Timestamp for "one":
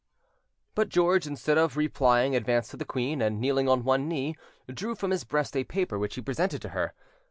3.83-4.07